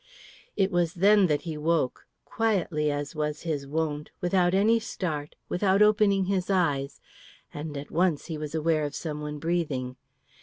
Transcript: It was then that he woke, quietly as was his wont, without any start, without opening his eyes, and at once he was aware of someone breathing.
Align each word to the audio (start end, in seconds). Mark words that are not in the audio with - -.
It 0.57 0.71
was 0.71 0.95
then 0.95 1.27
that 1.27 1.41
he 1.43 1.59
woke, 1.59 2.07
quietly 2.25 2.89
as 2.89 3.13
was 3.13 3.41
his 3.43 3.67
wont, 3.67 4.09
without 4.19 4.55
any 4.55 4.79
start, 4.79 5.35
without 5.47 5.83
opening 5.83 6.25
his 6.25 6.49
eyes, 6.49 6.99
and 7.53 7.77
at 7.77 7.91
once 7.91 8.25
he 8.25 8.35
was 8.35 8.55
aware 8.55 8.83
of 8.83 8.95
someone 8.95 9.37
breathing. 9.37 9.97